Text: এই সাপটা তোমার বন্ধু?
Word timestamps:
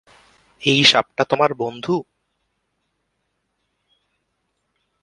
এই 0.61 0.81
সাপটা 0.83 1.23
তোমার 1.23 1.51
বন্ধু? 1.53 1.95